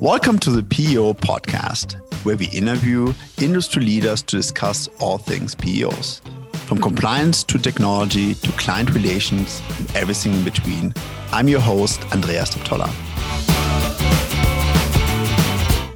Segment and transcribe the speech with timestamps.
[0.00, 6.20] Welcome to the PEO podcast, where we interview industry leaders to discuss all things PEOs,
[6.66, 10.92] from compliance to technology to client relations and everything in between.
[11.32, 12.88] I'm your host, Andreas Deptola.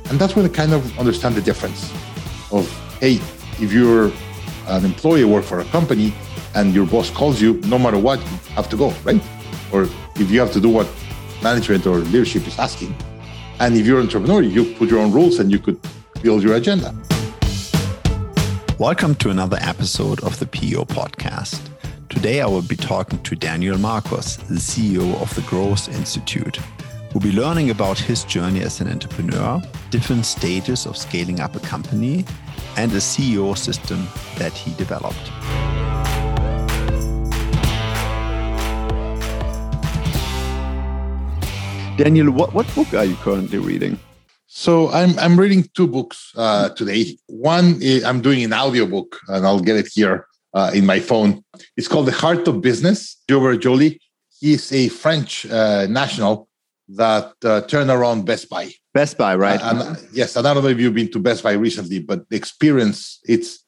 [0.09, 1.93] And that's when I kind of understand the difference
[2.51, 2.67] of,
[3.01, 3.17] hey,
[3.63, 4.11] if you're
[4.69, 6.15] an employee work for a company
[6.55, 9.23] and your boss calls you, no matter what, you have to go, right?
[9.75, 9.83] Or
[10.17, 10.89] if you have to do what
[11.43, 12.97] management or leadership is asking,
[13.61, 15.79] and if you're an entrepreneur, you put your own rules and you could
[16.23, 16.95] build your agenda.
[18.79, 21.69] Welcome to another episode of the PEO podcast.
[22.09, 26.59] Today I will be talking to Daniel Marcos, the CEO of the Growth Institute.
[27.13, 31.61] We'll be learning about his journey as an entrepreneur, different stages of scaling up a
[31.61, 32.25] company,
[32.79, 34.07] and a CEO system
[34.39, 35.31] that he developed.
[42.01, 43.99] Daniel, what, what book are you currently reading?
[44.47, 47.19] So I'm I'm reading two books uh, today.
[47.27, 51.45] One I'm doing an audiobook, and I'll get it here uh, in my phone.
[51.77, 53.23] It's called The Heart of Business.
[53.29, 54.01] Hubert Joly.
[54.39, 56.49] He's a French uh, national
[56.89, 58.71] that uh, turned around Best Buy.
[58.95, 59.61] Best Buy, right?
[59.63, 62.37] and yes, and I don't know if you've been to Best Buy recently, but the
[62.37, 63.63] experience it's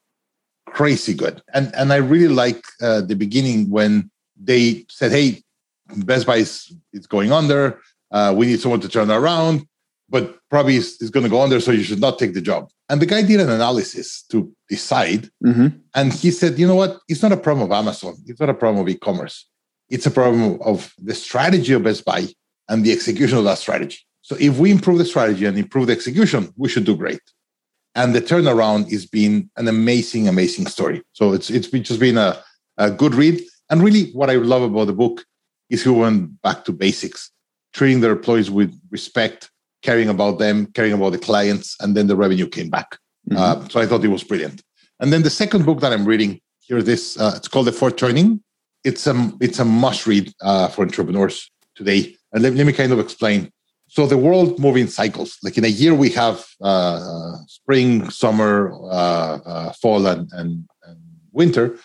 [0.68, 1.42] crazy good.
[1.52, 4.10] And and I really like uh, the beginning when
[4.42, 5.42] they said, "Hey,
[5.96, 7.78] Best Buy is, is going under
[8.12, 9.66] uh, we need someone to turn around,
[10.08, 12.68] but probably is, is going to go under, so you should not take the job.
[12.88, 15.30] And the guy did an analysis to decide.
[15.44, 15.68] Mm-hmm.
[15.94, 16.98] And he said, you know what?
[17.08, 18.14] It's not a problem of Amazon.
[18.26, 19.48] It's not a problem of e commerce.
[19.88, 22.28] It's a problem of the strategy of Best Buy
[22.68, 23.98] and the execution of that strategy.
[24.20, 27.20] So if we improve the strategy and improve the execution, we should do great.
[27.94, 31.02] And the turnaround has been an amazing, amazing story.
[31.12, 32.42] So it's it's just been a,
[32.78, 33.42] a good read.
[33.68, 35.24] And really, what I love about the book
[35.68, 37.31] is he went back to basics
[37.72, 39.50] treating their employees with respect,
[39.82, 42.98] caring about them, caring about the clients, and then the revenue came back.
[43.30, 43.36] Mm-hmm.
[43.36, 44.62] Uh, so I thought it was brilliant.
[45.00, 47.96] And then the second book that I'm reading here, this uh, it's called The Fourth
[47.96, 48.42] Turning.
[48.84, 52.16] It's a it's a must read uh, for entrepreneurs today.
[52.32, 53.50] And let, let, me kind of explain.
[53.88, 55.38] So the world moving cycles.
[55.42, 60.98] Like in a year, we have uh, spring, summer, uh, uh, fall, and, and, and
[61.32, 61.76] winter,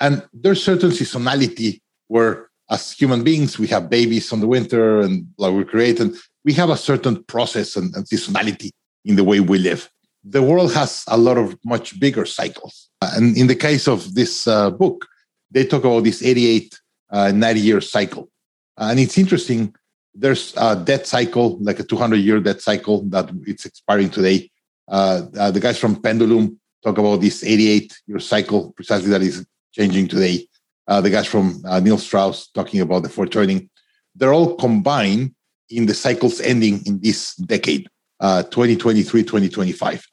[0.00, 5.26] and there's certain seasonality where as human beings, we have babies on the winter and
[5.38, 6.14] like we create, and
[6.44, 8.70] we have a certain process and, and seasonality
[9.04, 9.88] in the way we live.
[10.24, 12.88] The world has a lot of much bigger cycles.
[13.00, 15.06] And in the case of this uh, book,
[15.50, 16.78] they talk about this 88,
[17.10, 18.28] uh, 90 year cycle.
[18.76, 19.74] And it's interesting.
[20.14, 24.50] There's a debt cycle, like a 200 year debt cycle that it's expiring today.
[24.88, 29.46] Uh, uh, the guys from Pendulum talk about this 88 year cycle precisely that is
[29.72, 30.46] changing today
[30.88, 33.68] uh, the guys from uh, Neil Strauss talking about the fourth turning,
[34.16, 35.34] they're all combined
[35.70, 37.88] in the cycles ending in this decade,
[38.20, 40.06] uh, 2023, 2025.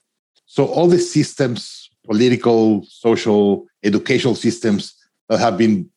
[0.46, 4.96] So all the systems, political, social, educational systems
[5.30, 5.90] that have been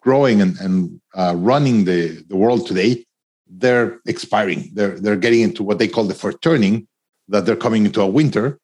[0.00, 3.04] growing and, and uh, running the, the world today,
[3.48, 4.70] they're expiring.
[4.72, 6.86] They're, they're getting into what they call the fourth turning,
[7.28, 8.58] that they're coming into a winter.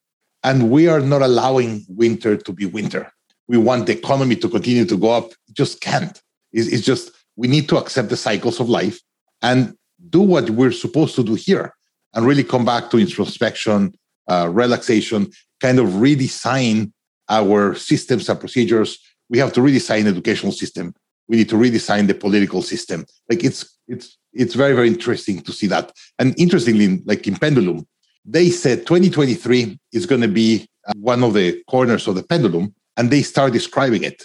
[0.44, 3.12] And we are not allowing winter to be winter
[3.48, 5.30] we want the economy to continue to go up.
[5.56, 6.20] Just can't.
[6.52, 9.00] It's, it's just we need to accept the cycles of life
[9.42, 9.74] and
[10.10, 11.74] do what we're supposed to do here
[12.14, 13.94] and really come back to introspection,
[14.28, 15.30] uh, relaxation,
[15.60, 16.92] kind of redesign
[17.28, 18.98] our systems and procedures.
[19.28, 20.94] We have to redesign educational system.
[21.28, 23.04] We need to redesign the political system.
[23.28, 25.92] Like it's it's it's very very interesting to see that.
[26.18, 27.86] And interestingly, like in Pendulum,
[28.24, 33.10] they said 2023 is going to be one of the corners of the pendulum and
[33.10, 34.24] they start describing it.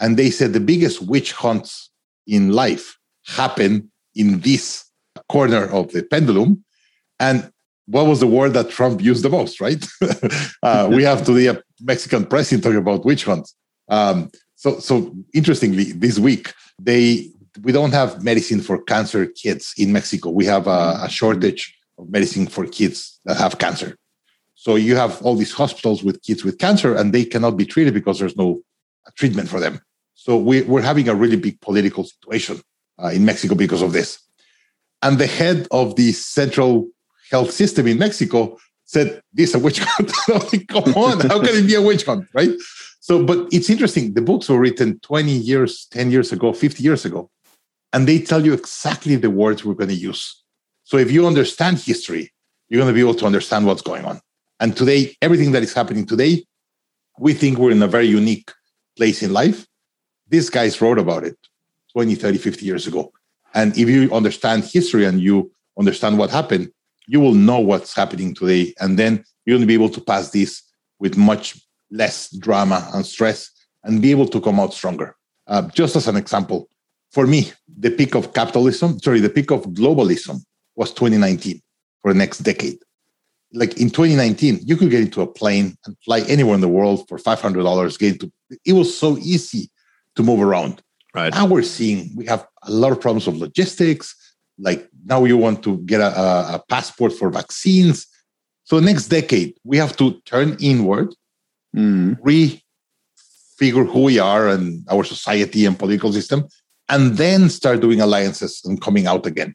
[0.00, 1.90] And they said the biggest witch hunts
[2.26, 4.84] in life happen in this
[5.28, 6.64] corner of the pendulum.
[7.18, 7.52] And
[7.86, 9.84] what was the word that Trump used the most, right?
[10.62, 13.54] uh, we have today a Mexican president talking about witch hunts.
[13.88, 17.30] Um, so, so interestingly, this week they
[17.62, 20.30] we don't have medicine for cancer kids in Mexico.
[20.30, 23.96] We have a, a shortage of medicine for kids that have cancer.
[24.54, 27.94] So you have all these hospitals with kids with cancer, and they cannot be treated
[27.94, 28.60] because there's no
[29.16, 29.80] treatment for them.
[30.20, 32.60] So we, are having a really big political situation
[33.02, 34.18] uh, in Mexico because of this.
[35.00, 36.88] And the head of the central
[37.30, 41.54] health system in Mexico said, "This is a witch hunt." like, Come on, how can
[41.56, 42.50] it be a witch hunt, right?
[43.00, 44.12] So, but it's interesting.
[44.12, 47.30] The books were written 20 years, 10 years ago, 50 years ago,
[47.94, 50.44] and they tell you exactly the words we're going to use.
[50.84, 52.30] So, if you understand history,
[52.68, 54.20] you're going to be able to understand what's going on.
[54.60, 56.44] And today, everything that is happening today,
[57.18, 58.50] we think we're in a very unique
[58.98, 59.66] place in life.
[60.30, 61.36] These guys wrote about it
[61.92, 63.12] 20, 30, 50 years ago.
[63.54, 66.70] And if you understand history and you understand what happened,
[67.08, 68.72] you will know what's happening today.
[68.80, 70.62] And then to be able to pass this
[71.00, 71.60] with much
[71.90, 73.50] less drama and stress
[73.82, 75.16] and be able to come out stronger.
[75.48, 76.68] Uh, just as an example,
[77.10, 80.40] for me, the peak of capitalism, sorry, the peak of globalism
[80.76, 81.60] was 2019
[82.00, 82.78] for the next decade.
[83.52, 87.08] Like in 2019, you could get into a plane and fly anywhere in the world
[87.08, 87.98] for $500.
[87.98, 88.32] Get into,
[88.64, 89.68] it was so easy
[90.16, 90.82] to move around.
[91.14, 91.32] Right.
[91.32, 94.14] Now we're seeing we have a lot of problems of logistics.
[94.58, 98.06] Like now you want to get a, a passport for vaccines.
[98.64, 101.12] So next decade, we have to turn inward,
[101.76, 102.16] mm.
[102.20, 106.46] refigure who we are and our society and political system,
[106.88, 109.54] and then start doing alliances and coming out again.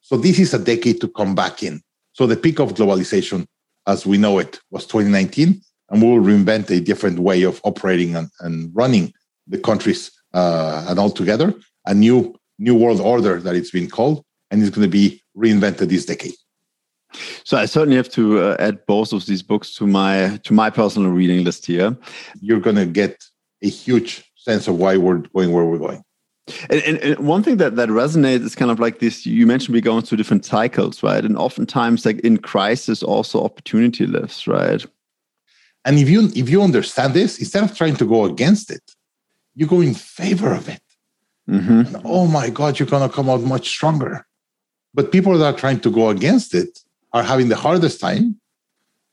[0.00, 1.82] So this is a decade to come back in.
[2.12, 3.46] So the peak of globalization,
[3.86, 5.60] as we know it, was 2019,
[5.90, 9.12] and we will reinvent a different way of operating and, and running
[9.46, 11.54] the countries uh, and altogether
[11.86, 15.88] a new new world order that it's been called, and it's going to be reinvented
[15.88, 16.34] this decade.
[17.44, 20.70] So I certainly have to uh, add both of these books to my to my
[20.70, 21.96] personal reading list here.
[22.40, 23.24] You're going to get
[23.62, 26.02] a huge sense of why we're going where we're going.
[26.68, 29.72] And, and, and, one thing that, that resonates is kind of like this you mentioned
[29.72, 34.84] we go into different cycles right and oftentimes like in crisis also opportunity lives right
[35.86, 38.93] and if you if you understand this instead of trying to go against it
[39.54, 40.82] you go in favor of it
[41.48, 41.96] mm-hmm.
[42.04, 44.26] oh my god you're going to come out much stronger
[44.92, 46.80] but people that are trying to go against it
[47.12, 48.38] are having the hardest time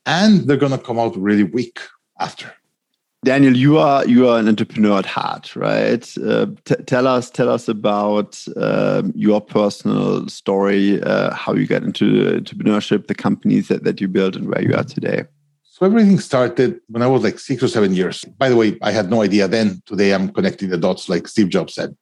[0.06, 1.78] and they're going to come out really weak
[2.18, 2.52] after
[3.24, 6.18] Daniel, you are you are an entrepreneur at heart, right?
[6.18, 6.46] Uh,
[6.86, 13.06] tell us tell us about uh, your personal story, uh, how you got into entrepreneurship,
[13.06, 15.22] the companies that, that you built, and where you are today.
[15.82, 18.24] Everything started when I was like six or seven years.
[18.24, 19.82] By the way, I had no idea then.
[19.84, 21.96] Today I'm connecting the dots, like Steve Jobs said.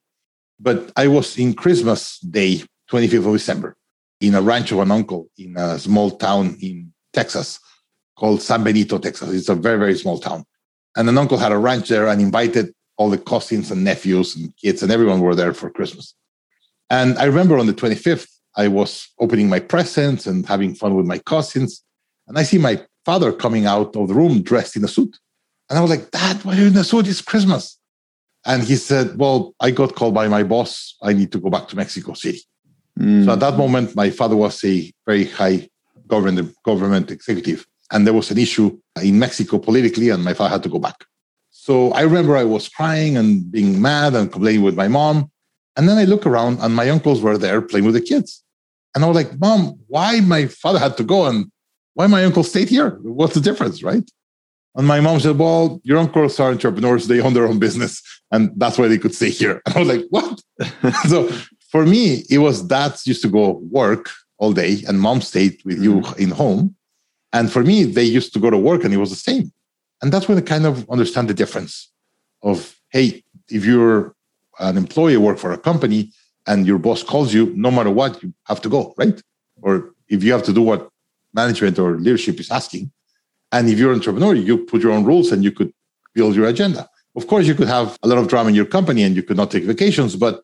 [0.59, 3.77] But I was in Christmas Day, 25th of December,
[4.21, 7.59] in a ranch of an uncle in a small town in Texas
[8.19, 9.31] called San Benito, Texas.
[9.31, 10.44] It's a very very small town
[10.97, 14.55] and an uncle had a ranch there and invited all the cousins and nephews and
[14.56, 16.15] kids, and everyone were there for Christmas.
[16.91, 21.06] And I remember on the 25th, I was opening my presents and having fun with
[21.06, 21.82] my cousins.
[22.27, 25.12] And I see my father coming out of the room dressed in a suit.
[25.68, 27.08] And I was like, Dad, why are you in a suit?
[27.08, 27.64] It's Christmas.
[28.50, 30.70] And he said, Well, I got called by my boss.
[31.08, 32.42] I need to go back to Mexico City.
[32.98, 33.24] Mm.
[33.24, 34.76] So at that moment, my father was a
[35.08, 35.58] very high
[36.12, 37.60] government, government executive
[37.90, 41.04] and there was an issue in Mexico politically, and my father had to go back.
[41.50, 45.30] So I remember I was crying and being mad and complaining with my mom.
[45.76, 48.44] And then I look around, and my uncles were there playing with the kids.
[48.94, 51.50] And I was like, Mom, why my father had to go and
[51.94, 52.90] why my uncle stayed here?
[53.02, 54.08] What's the difference, right?
[54.76, 58.52] And my mom said, Well, your uncles are entrepreneurs, they own their own business, and
[58.56, 59.60] that's why they could stay here.
[59.66, 60.42] And I was like, What?
[61.08, 61.28] so
[61.70, 65.82] for me, it was dad used to go work all day, and mom stayed with
[65.82, 66.22] you mm-hmm.
[66.22, 66.76] in home.
[67.32, 69.52] And for me, they used to go to work and it was the same.
[70.02, 71.93] And that's when I kind of understand the difference
[72.43, 74.14] of, hey, if you're
[74.58, 76.10] an employee, work for a company,
[76.46, 79.22] and your boss calls you, no matter what, you have to go, right?
[79.62, 80.89] Or if you have to do what
[81.32, 82.91] management or leadership is asking.
[83.53, 85.73] And if you're an entrepreneur, you put your own rules and you could
[86.15, 86.88] build your agenda.
[87.17, 89.37] Of course, you could have a lot of drama in your company and you could
[89.37, 90.43] not take vacations, but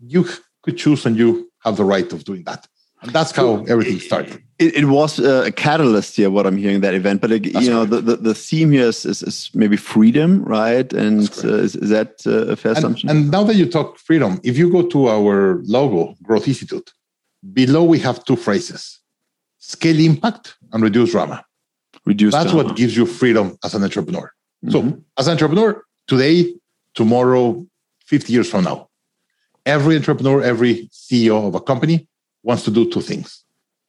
[0.00, 0.28] you
[0.62, 2.66] could choose and you have the right of doing that.
[3.02, 4.40] And that's how everything started.
[4.60, 7.20] It, it, was a catalyst here, what I'm hearing that event.
[7.20, 10.90] But you know, the, the, the, theme here is, is, is, maybe freedom, right?
[10.92, 13.08] And uh, is, is, that a fair and, assumption?
[13.10, 16.92] And now that you talk freedom, if you go to our logo, Growth Institute,
[17.52, 19.00] below we have two phrases:
[19.62, 21.44] scale impact and reduce drama.
[22.04, 22.32] Reduce.
[22.32, 22.68] That's drama.
[22.68, 24.30] what gives you freedom as an entrepreneur.
[24.64, 24.72] Mm-hmm.
[24.72, 26.54] So, as an entrepreneur, today,
[26.94, 27.64] tomorrow,
[28.06, 28.88] 50 years from now,
[29.64, 32.08] every entrepreneur, every CEO of a company
[32.42, 33.44] wants to do two things.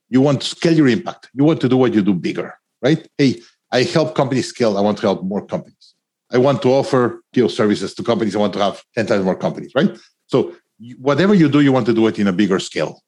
[0.10, 1.30] You want to scale your impact.
[1.34, 3.08] You want to do what you do bigger, right?
[3.18, 4.78] Hey, I help companies scale.
[4.78, 5.96] I want to help more companies.
[6.32, 8.36] I want to offer PO services to companies.
[8.36, 9.98] I want to have 10 times more companies, right?
[10.28, 10.56] So
[11.00, 13.02] whatever you do, you want to do it in a bigger scale.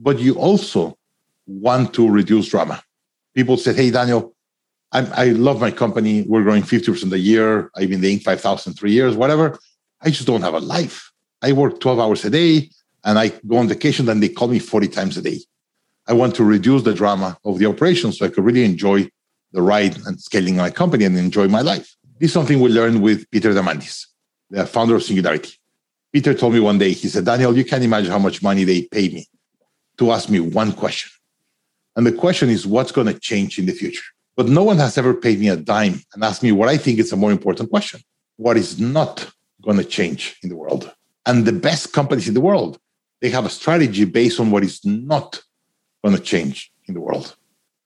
[0.00, 0.97] But you also
[1.48, 2.82] want to reduce drama.
[3.34, 4.34] People said, hey, Daniel,
[4.92, 6.22] I, I love my company.
[6.22, 7.70] We're growing 50% a year.
[7.76, 9.58] I've been doing 5,000 three years, whatever.
[10.00, 11.10] I just don't have a life.
[11.42, 12.70] I work 12 hours a day
[13.04, 15.40] and I go on vacation, then they call me 40 times a day.
[16.06, 19.08] I want to reduce the drama of the operation so I could really enjoy
[19.52, 21.94] the ride and scaling my company and enjoy my life.
[22.18, 24.06] This is something we learned with Peter Diamandis,
[24.50, 25.54] the founder of Singularity.
[26.12, 28.82] Peter told me one day, he said, Daniel, you can't imagine how much money they
[28.82, 29.28] pay me
[29.98, 31.10] to ask me one question.
[31.98, 34.04] And the question is, what's going to change in the future?
[34.36, 37.00] But no one has ever paid me a dime and asked me what I think
[37.00, 38.00] is a more important question.
[38.36, 39.28] What is not
[39.60, 40.94] going to change in the world?
[41.26, 42.78] And the best companies in the world
[43.20, 45.42] they have a strategy based on what is not
[46.04, 47.34] going to change in the world.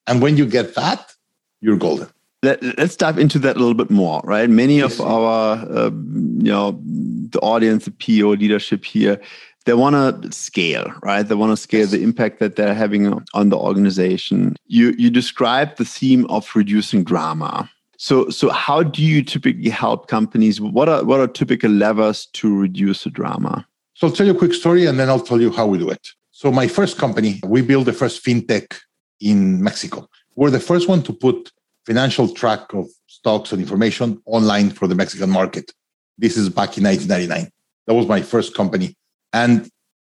[0.06, 1.14] And when you get that,
[1.62, 2.08] you're golden.
[2.42, 4.50] Let, us dive into that a little bit more, right?
[4.50, 4.98] Many yes.
[4.98, 9.20] of our, uh, you know, the audience, the PO leadership here,
[9.64, 11.22] they want to scale, right?
[11.22, 11.90] They want to scale yes.
[11.90, 14.56] the impact that they're having on the organization.
[14.66, 17.70] You you described the theme of reducing drama.
[17.96, 20.60] So so how do you typically help companies?
[20.60, 23.66] What are what are typical levers to reduce the drama?
[23.94, 25.90] So I'll tell you a quick story and then I'll tell you how we do
[25.90, 26.08] it.
[26.30, 28.80] So my first company, we built the first fintech
[29.20, 30.08] in Mexico.
[30.34, 31.52] We're the first one to put
[31.86, 35.72] financial track of stocks and information online for the Mexican market.
[36.18, 37.50] This is back in 1999.
[37.86, 38.96] That was my first company.
[39.32, 39.70] And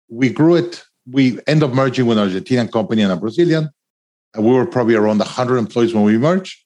[0.09, 0.83] we grew it.
[1.09, 3.69] We end up merging with an Argentinian company and a Brazilian.
[4.33, 6.57] And we were probably around 100 employees when we merged.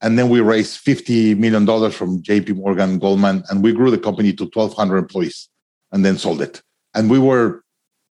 [0.00, 4.32] And then we raised $50 million from JP Morgan, Goldman, and we grew the company
[4.32, 5.48] to 1,200 employees
[5.92, 6.60] and then sold it.
[6.94, 7.62] And we were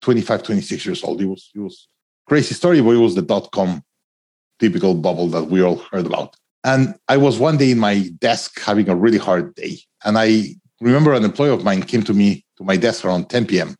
[0.02, 1.20] 25, 26 years old.
[1.22, 1.88] It was, it was
[2.26, 3.82] crazy story, but it was the dot com
[4.58, 6.36] typical bubble that we all heard about.
[6.64, 9.78] And I was one day in my desk having a really hard day.
[10.04, 13.46] And I remember an employee of mine came to me to my desk around 10
[13.46, 13.74] p.m.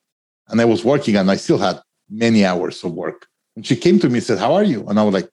[0.49, 3.27] And I was working and I still had many hours of work.
[3.57, 4.87] And she came to me and said, How are you?
[4.89, 5.29] And I was like,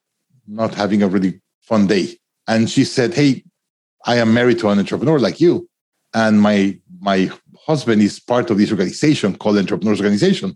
[0.48, 2.18] Not having a really fun day.
[2.48, 3.44] And she said, Hey,
[4.06, 5.70] I am married to an entrepreneur like you.
[6.14, 7.30] And my my
[7.66, 10.56] husband is part of this organization called Entrepreneurs Organization.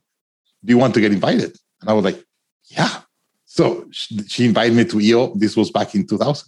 [0.63, 1.57] Do you want to get invited?
[1.81, 2.23] And I was like,
[2.65, 3.01] Yeah.
[3.45, 5.33] So she invited me to EO.
[5.35, 6.47] This was back in 2000.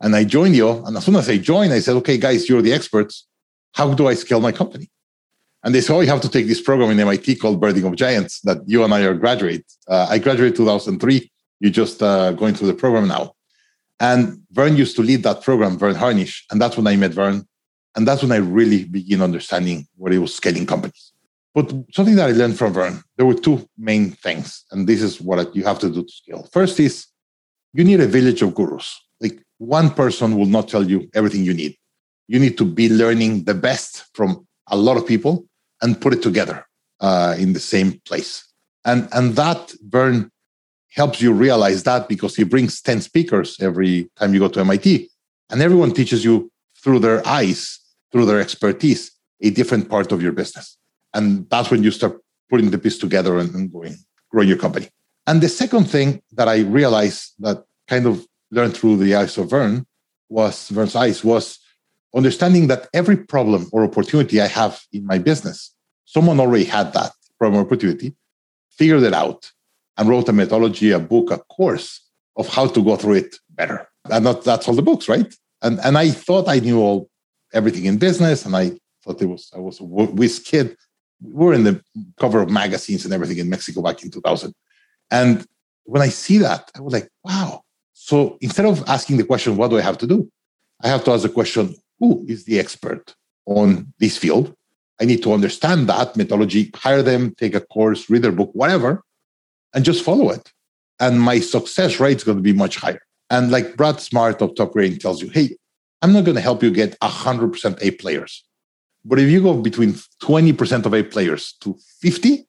[0.00, 0.84] And I joined EO.
[0.84, 3.26] And as soon as I joined, I said, okay, guys, you're the experts.
[3.74, 4.90] How do I scale my company?
[5.62, 7.96] And they said, oh, you have to take this program in MIT called Birthing of
[7.96, 9.64] Giants that you and I are graduate.
[9.88, 11.30] Uh, I graduated 2003.
[11.60, 13.34] You're just uh, going through the program now.
[14.00, 16.44] And Verne used to lead that program, Verne Harnish.
[16.50, 17.46] And that's when I met Verne.
[17.96, 21.12] And that's when I really began understanding what it was scaling companies.
[21.54, 25.20] But something that I learned from Verne, there were two main things, and this is
[25.20, 26.48] what you have to do to scale.
[26.52, 27.06] First is
[27.72, 29.00] you need a village of gurus.
[29.20, 31.76] Like one person will not tell you everything you need.
[32.28, 35.46] You need to be learning the best from a lot of people
[35.82, 36.66] and put it together
[37.00, 38.44] uh, in the same place.
[38.84, 40.30] And and that Verne
[40.94, 45.10] helps you realize that because he brings 10 speakers every time you go to MIT,
[45.50, 46.50] and everyone teaches you
[46.82, 47.80] through their eyes,
[48.12, 50.76] through their expertise, a different part of your business.
[51.12, 53.96] And that's when you start putting the piece together and, and going,
[54.30, 54.88] growing your company.
[55.26, 59.50] And the second thing that I realized that kind of learned through the eyes of
[59.50, 59.86] Verne
[60.28, 61.58] was Verne's eyes was
[62.14, 67.12] understanding that every problem or opportunity I have in my business, someone already had that
[67.38, 68.14] problem or opportunity,
[68.70, 69.50] figured it out,
[69.96, 72.00] and wrote a methodology, a book, a course
[72.36, 73.88] of how to go through it better.
[74.10, 75.32] And that, that's all the books, right?
[75.62, 77.08] And and I thought I knew all
[77.52, 80.76] everything in business, and I thought it was I was a whiz kid
[81.24, 81.82] we were in the
[82.18, 84.54] cover of magazines and everything in Mexico back in 2000.
[85.10, 85.46] And
[85.84, 87.62] when I see that, I was like, wow.
[87.92, 90.30] So instead of asking the question, what do I have to do?
[90.82, 93.14] I have to ask the question, who is the expert
[93.46, 94.54] on this field?
[95.00, 99.02] I need to understand that methodology, hire them, take a course, read their book, whatever,
[99.74, 100.52] and just follow it.
[101.00, 103.02] And my success rate is going to be much higher.
[103.30, 105.56] And like Brad Smart of Topgrading tells you, hey,
[106.02, 108.44] I'm not going to help you get 100% A players.
[109.04, 112.46] But if you go between 20% of A players to 50,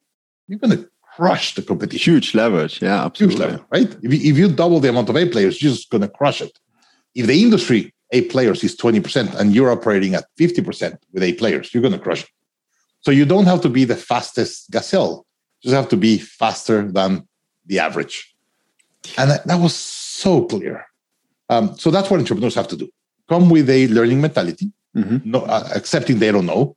[0.47, 2.13] you're going to crush the competition.
[2.13, 2.81] Huge leverage.
[2.81, 3.37] Yeah, absolutely.
[3.37, 3.97] Huge leverage, right?
[4.03, 6.41] If you, if you double the amount of A players, you're just going to crush
[6.41, 6.59] it.
[7.15, 11.73] If the industry A players is 20% and you're operating at 50% with A players,
[11.73, 12.29] you're going to crush it.
[13.01, 15.25] So you don't have to be the fastest gazelle.
[15.61, 17.27] You just have to be faster than
[17.65, 18.33] the average.
[19.17, 20.85] And that, that was so clear.
[21.49, 22.89] Um, so that's what entrepreneurs have to do.
[23.27, 25.29] Come with a learning mentality mm-hmm.
[25.29, 26.75] no, uh, accepting they don't know.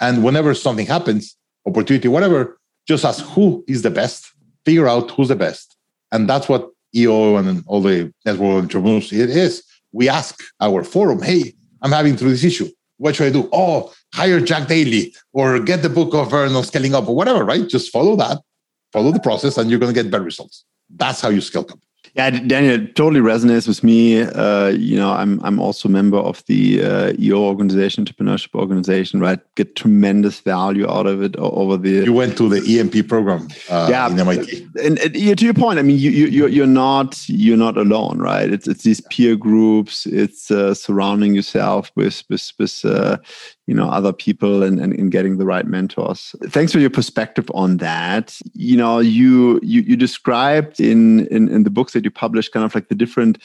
[0.00, 4.32] And whenever something happens, opportunity, whatever, just ask who is the best,
[4.64, 5.76] figure out who's the best.
[6.12, 9.62] And that's what EO and all the network entrepreneurs it is.
[9.92, 12.68] We ask our forum, hey, I'm having through this issue.
[12.98, 13.48] What should I do?
[13.52, 17.66] Oh, hire Jack Daly or get the book of Vernon scaling up or whatever, right?
[17.68, 18.38] Just follow that,
[18.92, 20.64] follow the process, and you're going to get better results.
[20.94, 21.87] That's how you scale company.
[22.18, 24.22] Yeah, Daniel totally resonates with me.
[24.22, 29.20] Uh, you know, I'm I'm also a member of the uh, EO organization, entrepreneurship organization.
[29.20, 32.04] Right, get tremendous value out of it over the.
[32.04, 34.66] You went to the EMP program, uh, yeah, in MIT.
[34.82, 38.52] And, and, to your point, I mean, you you you're not you're not alone, right?
[38.52, 40.04] It's it's these peer groups.
[40.04, 43.18] It's uh, surrounding yourself with with with uh,
[43.68, 46.34] you know other people and, and, and getting the right mentors.
[46.44, 48.40] Thanks for your perspective on that.
[48.54, 52.64] You know you you, you described in, in in the books that you published kind
[52.64, 53.36] of like the different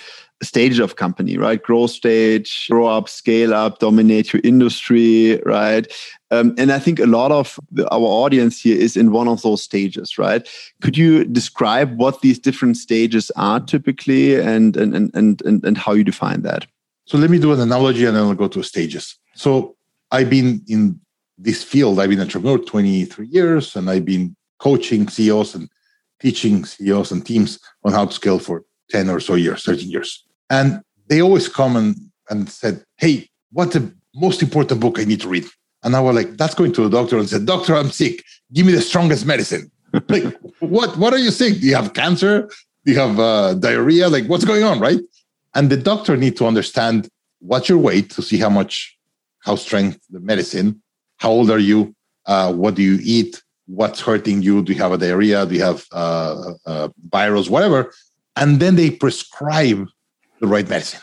[0.41, 1.61] stages of company right?
[1.61, 5.91] Growth stage grow up scale up dominate your industry right?
[6.31, 9.41] Um, and i think a lot of the, our audience here is in one of
[9.41, 10.47] those stages right?
[10.81, 15.91] Could you describe what these different stages are typically and and and and, and how
[15.91, 16.65] you define that?
[17.07, 19.17] So let me do an analogy and then I'll go to stages.
[19.35, 19.75] So
[20.13, 20.99] I've been in
[21.37, 25.67] this field, I've been an entrepreneur 23 years, and I've been coaching CEOs and
[26.21, 30.23] teaching CEOs and teams on how to scale for 10 or so years, 13 years.
[30.49, 31.95] And they always come and,
[32.29, 35.45] and said, Hey, what's the most important book I need to read?
[35.83, 38.23] And I was like, that's going to the doctor and said, Doctor, I'm sick.
[38.53, 39.69] Give me the strongest medicine.
[40.09, 40.23] like,
[40.59, 41.59] what what are you sick?
[41.59, 42.49] Do you have cancer?
[42.85, 44.09] Do you have uh, diarrhea?
[44.09, 44.99] Like, what's going on, right?
[45.55, 48.97] And the doctor need to understand what's your weight to see how much,
[49.43, 50.81] how strength the medicine,
[51.17, 51.95] how old are you,
[52.25, 55.63] uh, what do you eat, what's hurting you, do you have a diarrhea, do you
[55.63, 57.93] have uh, uh, virus, whatever.
[58.35, 59.87] And then they prescribe
[60.39, 61.01] the right medicine.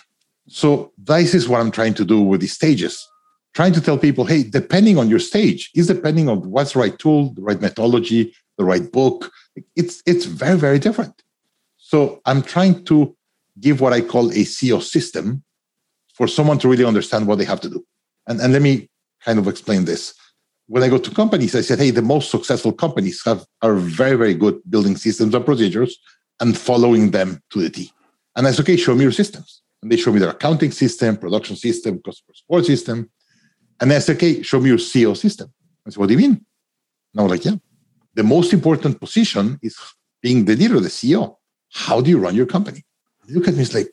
[0.48, 3.06] So this is what I'm trying to do with these stages.
[3.54, 6.98] Trying to tell people, hey, depending on your stage, is depending on what's the right
[6.98, 9.30] tool, the right methodology, the right book.
[9.76, 11.22] It's it's very, very different.
[11.78, 13.16] So I'm trying to
[13.58, 15.42] give what I call a CEO system
[16.14, 17.84] for someone to really understand what they have to do.
[18.26, 18.88] And, and let me
[19.24, 20.14] kind of explain this.
[20.66, 24.16] When I go to companies, I said, hey, the most successful companies have are very,
[24.16, 25.98] very good building systems and procedures
[26.38, 27.92] and following them to the T.
[28.36, 29.62] And I said, okay, show me your systems.
[29.82, 33.10] And they show me their accounting system, production system, customer support system.
[33.80, 35.52] And I said, okay, show me your CEO system.
[35.86, 36.44] I said, what do you mean?
[37.12, 37.56] And I was like, yeah,
[38.14, 39.76] the most important position is
[40.22, 41.36] being the leader, the CEO.
[41.72, 42.84] How do you run your company?
[43.30, 43.90] look at me, it's like,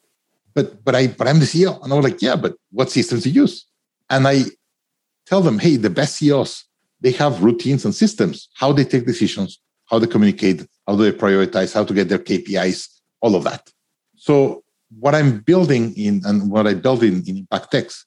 [0.53, 1.81] but but I but I'm the CEO.
[1.83, 3.65] And I was like, yeah, but what systems do you use?
[4.09, 4.43] And I
[5.25, 6.65] tell them, hey, the best CEOs,
[7.01, 11.17] they have routines and systems, how they take decisions, how they communicate, how do they
[11.17, 12.87] prioritize, how to get their KPIs,
[13.21, 13.69] all of that.
[14.15, 14.63] So
[14.99, 18.03] what I'm building in and what I build in, in ImpactX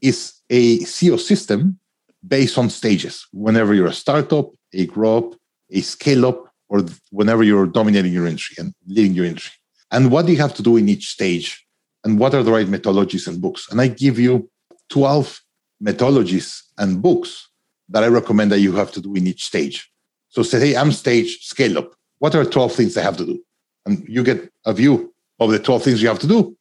[0.00, 1.78] is a CEO system
[2.26, 3.26] based on stages.
[3.32, 5.34] Whenever you're a startup, a grow up,
[5.70, 9.52] a scale up, or whenever you're dominating your industry and leading your industry
[9.90, 11.66] and what do you have to do in each stage
[12.02, 14.50] and what are the right methodologies and books and i give you
[14.90, 15.40] 12
[15.82, 17.48] methodologies and books
[17.88, 19.90] that i recommend that you have to do in each stage
[20.28, 23.42] so say hey i'm stage scale up what are 12 things i have to do
[23.86, 26.56] and you get a view of the 12 things you have to do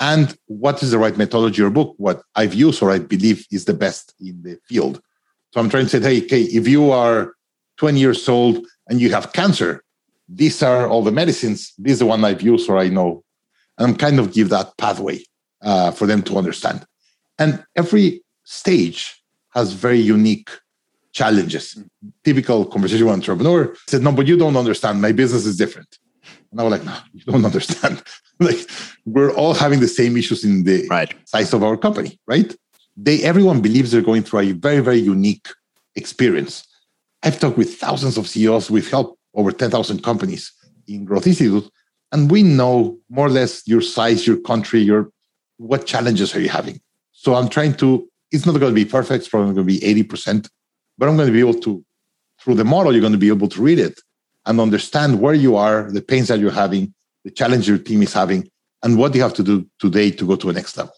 [0.00, 3.64] and what is the right methodology or book what i've used or i believe is
[3.64, 5.00] the best in the field
[5.52, 7.34] so i'm trying to say hey okay if you are
[7.76, 9.84] 20 years old and you have cancer
[10.28, 11.72] these are all the medicines.
[11.78, 13.24] This is the one I've used or I know.
[13.78, 15.20] And I'm kind of give that pathway
[15.62, 16.84] uh, for them to understand.
[17.38, 19.22] And every stage
[19.54, 20.50] has very unique
[21.12, 21.74] challenges.
[21.74, 22.08] Mm-hmm.
[22.22, 25.00] Typical conversation with entrepreneur said, no, but you don't understand.
[25.00, 25.98] My business is different.
[26.50, 28.02] And I was like, no, you don't understand.
[28.40, 28.68] like
[29.06, 31.14] we're all having the same issues in the right.
[31.26, 32.54] size of our company, right?
[32.96, 35.48] They everyone believes they're going through a very, very unique
[35.96, 36.66] experience.
[37.22, 38.70] I've talked with thousands of CEOs.
[38.70, 40.52] We've helped over 10,000 companies
[40.86, 41.68] in Growth Institute.
[42.12, 45.10] And we know more or less your size, your country, your
[45.56, 46.80] what challenges are you having.
[47.24, 50.04] So I'm trying to, it's not going to be perfect, it's probably going to be
[50.04, 50.46] 80%,
[50.98, 51.82] but I'm going to be able to,
[52.38, 53.98] through the model, you're going to be able to read it
[54.44, 56.92] and understand where you are, the pains that you're having,
[57.24, 58.46] the challenge your team is having,
[58.82, 60.92] and what you have to do today to go to the next level.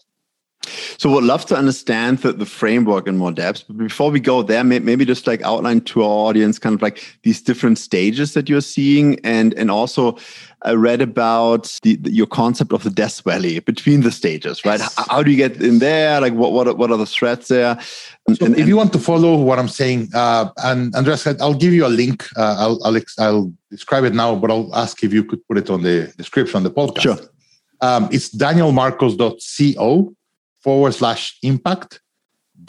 [0.97, 3.65] So would love to understand the, the framework in more depth.
[3.67, 7.19] But before we go there, maybe just like outline to our audience kind of like
[7.23, 9.19] these different stages that you're seeing.
[9.23, 10.17] And, and also
[10.63, 14.79] I read about the, the, your concept of the death valley between the stages, right?
[14.79, 14.95] Yes.
[14.95, 16.19] How, how, do you get in there?
[16.19, 17.79] Like what, what, what are the threats there?
[18.27, 21.53] And, so and, if you want to follow what I'm saying, uh, and Andreas, I'll
[21.53, 22.25] give you a link.
[22.35, 25.69] Uh, I'll, I'll, I'll describe it now, but I'll ask if you could put it
[25.69, 27.01] on the description on the podcast.
[27.01, 27.17] Sure.
[27.81, 30.16] Um, it's danielmarcos.co
[30.67, 32.01] forward slash impact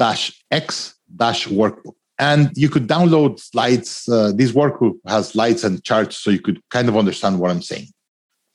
[0.02, 1.96] dash X dash workbook.
[2.20, 3.90] And you could download slides.
[4.08, 7.64] Uh, this workbook has slides and charts so you could kind of understand what I'm
[7.72, 7.88] saying.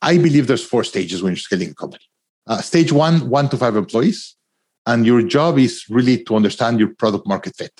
[0.01, 2.05] I believe there's four stages when you're scaling a company.
[2.47, 4.19] Uh, stage one, one to five employees.
[4.85, 7.75] And your job is really to understand your product market fit.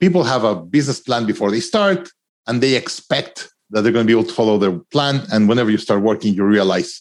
[0.00, 2.10] People have a business plan before they start,
[2.46, 5.22] and they expect that they're going to be able to follow their plan.
[5.32, 7.00] And whenever you start working, you realize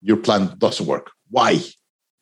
[0.00, 1.10] your plan doesn't work.
[1.30, 1.60] Why?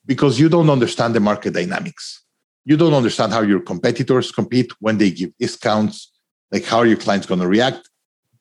[0.06, 2.24] Because you don't understand the market dynamics.
[2.64, 6.12] You don't understand how your competitors compete when they give discounts,
[6.50, 7.88] like how your clients going to react.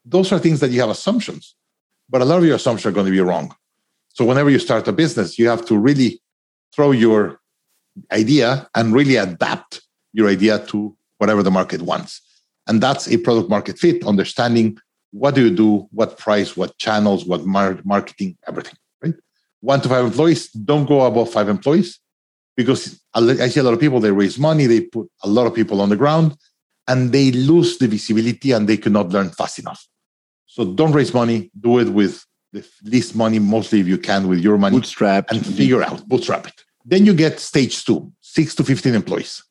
[0.06, 1.56] Those are things that you have assumptions,
[2.10, 3.56] but a lot of your assumptions are going to be wrong.
[4.10, 6.21] So whenever you start a business, you have to really
[6.76, 7.39] throw your
[8.12, 9.82] idea and really adapt
[10.13, 12.21] your idea to whatever the market wants.
[12.67, 14.78] And that's a product market fit, understanding
[15.12, 18.76] what do you do, what price, what channels, what mar- marketing, everything?
[19.62, 22.00] One to five employees, don't go above five employees
[22.58, 25.54] because I see a lot of people, they raise money, they put a lot of
[25.54, 26.36] people on the ground
[26.88, 29.88] and they lose the visibility and they cannot learn fast enough.
[30.47, 34.39] So don't raise money, do it with the least money, mostly if you can with
[34.39, 34.78] your money.
[34.78, 35.30] Bootstrap.
[35.32, 36.65] And figure out, bootstrap it.
[36.84, 39.43] Then you get stage two, six to 15 employees.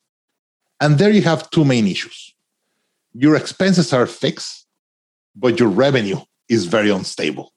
[0.79, 2.35] And there you have two main issues.
[3.13, 4.67] Your expenses are fixed,
[5.35, 6.19] but your revenue
[6.49, 7.53] is very unstable.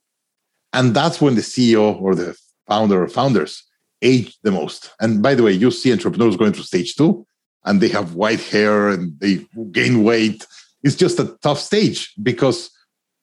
[0.72, 3.62] And that's when the CEO or the founder or founders
[4.02, 4.90] age the most.
[5.00, 7.26] And by the way, you see entrepreneurs going through stage two
[7.64, 10.46] and they have white hair and they gain weight.
[10.82, 12.70] It's just a tough stage because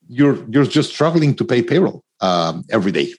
[0.08, 3.14] you're you're just struggling to pay payroll um, every day.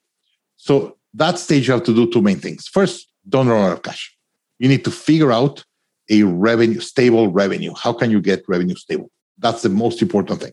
[0.57, 2.69] So that stage you have to do two main things.
[2.69, 4.15] First, don't run out of cash.
[4.59, 5.65] You need to figure out
[6.11, 7.73] a revenue stable revenue.
[7.75, 9.11] How can you get revenue stable?
[9.39, 10.53] That's the most important thing.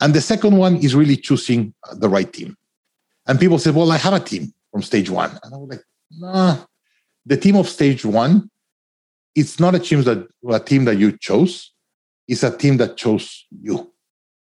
[0.00, 2.56] And the second one is really choosing the right team.
[3.26, 5.84] And people say, "Well, I have a team from stage one," and I was like,
[6.10, 6.58] "Nah."
[7.26, 8.50] The team of stage one,
[9.34, 11.72] it's not a team that a team that you chose.
[12.28, 13.92] It's a team that chose you.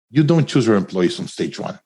[0.09, 1.79] You don't choose your employees on stage one.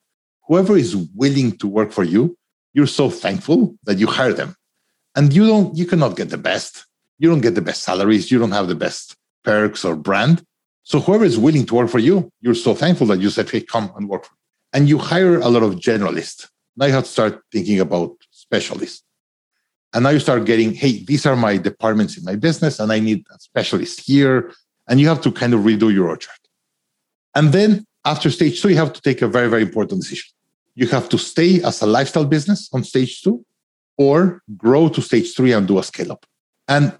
[0.48, 2.36] Whoever is willing to work for you,
[2.74, 4.54] you're so thankful that you hire them.
[5.14, 6.86] And you don't, you cannot get the best.
[7.18, 8.30] You don't get the best salaries.
[8.30, 10.42] You don't have the best perks or brand.
[10.82, 13.60] So whoever is willing to work for you, you're so thankful that you said, hey,
[13.60, 14.26] come and work.
[14.72, 16.48] And you hire a lot of generalists.
[16.76, 19.02] Now you have to start thinking about specialists.
[19.94, 22.98] And now you start getting, hey, these are my departments in my business, and I
[22.98, 24.52] need a specialist here.
[24.88, 26.38] And you have to kind of redo your org chart.
[27.34, 30.30] And then after stage two, you have to take a very, very important decision.
[30.74, 33.44] You have to stay as a lifestyle business on stage two
[33.98, 36.24] or grow to stage three and do a scale up.
[36.68, 36.96] And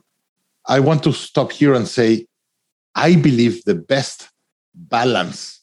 [0.67, 2.27] I want to stop here and say,
[2.95, 4.29] I believe the best
[4.75, 5.61] balance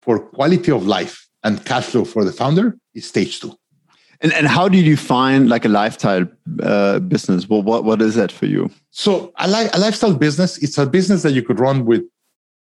[0.00, 3.56] for quality of life and cash flow for the founder is stage two.
[4.20, 6.26] And, and how did you find like a lifestyle
[6.62, 7.48] uh, business?
[7.48, 8.70] Well, what, what is that for you?
[8.90, 12.02] So a, li- a lifestyle business, it's a business that you could run with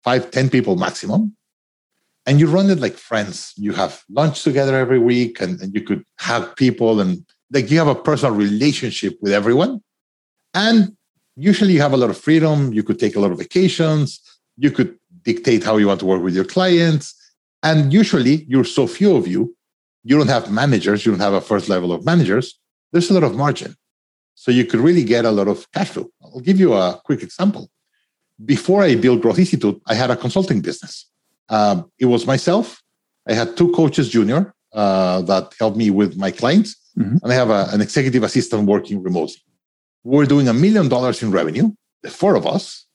[0.04, 1.38] five, ten people maximum
[2.28, 3.54] and you run it like friends.
[3.56, 7.80] You have lunch together every week, and, and you could have people, and like you
[7.80, 9.82] have a personal relationship with everyone.
[10.54, 10.96] And
[11.38, 12.74] usually, you have a lot of freedom.
[12.74, 14.22] You could take a lot of vacations.
[14.58, 17.16] You could dictate how you want to work with your clients.
[17.64, 19.56] And usually, you're so few of you,
[20.04, 21.06] you don't have managers.
[21.06, 22.60] You don't have a first level of managers.
[22.92, 23.76] There's a lot of margin.
[24.36, 26.10] So you could really get a lot of cash flow.
[26.24, 27.70] I'll give you a quick example.
[28.46, 31.08] Before I built Growth Institute, I had a consulting business
[31.50, 32.82] um, it was myself.
[33.28, 37.18] I had two coaches junior uh, that helped me with my clients, mm-hmm.
[37.22, 39.42] and I have a, an executive assistant working remotely.
[40.04, 41.72] We're doing a million dollars in revenue,
[42.04, 42.86] the four of us.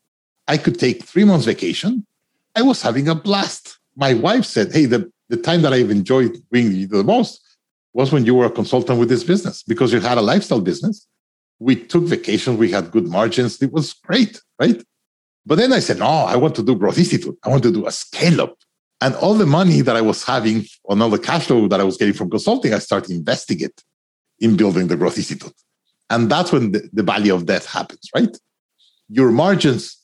[0.48, 2.07] I could take three months vacation.
[2.55, 3.79] I was having a blast.
[3.97, 7.41] My wife said, Hey, the, the time that I've enjoyed being the most
[7.95, 11.07] was when you were a consultant with this business because you had a lifestyle business.
[11.59, 13.61] We took vacations, we had good margins.
[13.63, 14.83] It was great, right?
[15.45, 17.37] But then I said, no, I want to do Growth Institute.
[17.45, 18.57] I want to do a scale up.
[19.01, 21.85] And all the money that I was having on all the cash flow that I
[21.85, 23.83] was getting from consulting, I started investing it
[24.39, 25.55] in building the Growth Institute.
[26.09, 28.37] And that's when the, the valley of death happens, right?
[29.09, 29.97] Your margins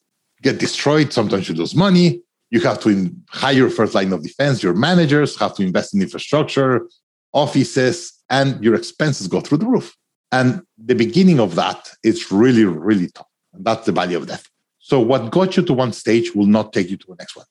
[0.43, 1.13] get destroyed.
[1.13, 2.23] Sometimes you lose money.
[2.51, 4.63] You have to hire first line of defense.
[4.63, 6.89] Your managers have to invest in infrastructure,
[7.33, 9.95] offices, and your expenses go through the roof.
[10.33, 13.27] And the beginning of that is really, really tough.
[13.55, 14.47] And that's the valley of death.
[14.79, 17.47] So what got you to one stage will not take you to the next one.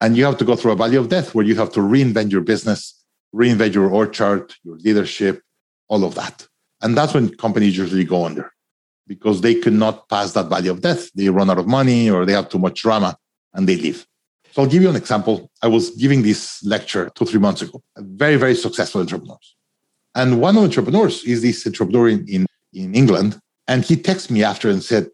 [0.00, 2.32] And you have to go through a valley of death where you have to reinvent
[2.32, 3.02] your business,
[3.34, 5.42] reinvent your org chart, your leadership,
[5.88, 6.46] all of that.
[6.80, 8.52] And that's when companies usually go under
[9.06, 11.12] because they cannot pass that valley of death.
[11.12, 13.16] They run out of money or they have too much drama
[13.54, 14.06] and they leave.
[14.52, 15.50] So I'll give you an example.
[15.62, 19.56] I was giving this lecture two, three months ago, very, very successful entrepreneurs.
[20.14, 23.40] And one of the entrepreneurs is this entrepreneur in, in, in England.
[23.66, 25.08] And he texted me after and said,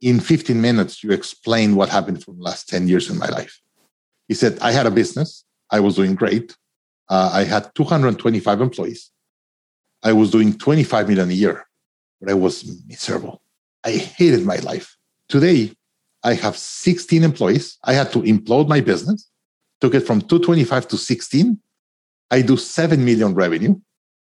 [0.00, 3.60] in 15 minutes, you explain what happened for the last 10 years in my life.
[4.28, 5.44] He said, I had a business.
[5.70, 6.56] I was doing great.
[7.08, 9.10] Uh, I had 225 employees.
[10.04, 11.66] I was doing 25 million a year,
[12.20, 13.42] but I was miserable.
[13.82, 14.96] I hated my life.
[15.28, 15.72] Today,
[16.22, 17.78] I have 16 employees.
[17.84, 19.30] I had to implode my business,
[19.80, 21.58] took it from 225 to 16.
[22.30, 23.80] I do 7 million revenue.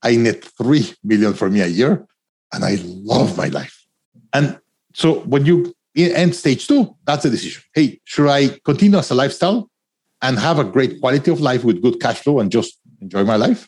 [0.03, 2.05] I net 3 million for me a year,
[2.53, 3.85] and I love my life.
[4.33, 4.59] And
[4.93, 7.63] so when you end stage two, that's a decision.
[7.73, 9.69] Hey, should I continue as a lifestyle
[10.21, 13.35] and have a great quality of life with good cash flow and just enjoy my
[13.35, 13.67] life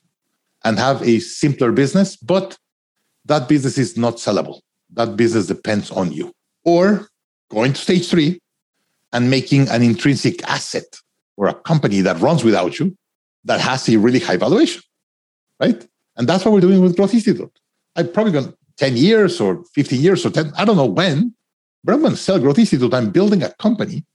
[0.63, 2.15] and have a simpler business?
[2.15, 2.57] But
[3.25, 4.61] that business is not sellable.
[4.93, 6.33] That business depends on you.
[6.65, 7.09] Or
[7.53, 8.39] going to stage three
[9.11, 10.85] and making an intrinsic asset
[11.37, 12.95] or a company that runs without you
[13.45, 14.81] that has a really high valuation,
[15.59, 15.87] right?
[16.15, 17.51] And that's what we're doing with Growth Institute.
[17.95, 21.33] I've probably gone 10 years or 15 years or 10, I don't know when,
[21.83, 22.93] but I'm going to sell Growth Institute.
[22.93, 24.05] I'm building a company